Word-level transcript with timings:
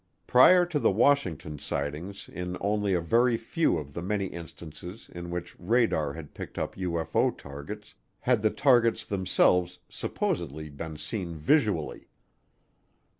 Prior 0.25 0.65
to 0.65 0.79
the 0.79 0.89
Washington 0.89 1.59
sightings 1.59 2.27
in 2.27 2.57
only 2.59 2.95
a 2.95 2.99
very 2.99 3.37
few 3.37 3.77
of 3.77 3.93
the 3.93 4.01
many 4.01 4.25
instances 4.25 5.07
in 5.13 5.29
which 5.29 5.55
radar 5.59 6.13
had 6.13 6.33
picked 6.33 6.57
up 6.57 6.73
UFO 6.73 7.37
targets 7.37 7.93
had 8.21 8.41
the 8.41 8.49
targets 8.49 9.05
themselves 9.05 9.77
supposedly 9.89 10.69
been 10.71 10.97
seen 10.97 11.35
visually. 11.35 12.07